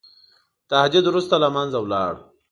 [0.69, 2.13] تهدید وروسته له منځه ولاړ.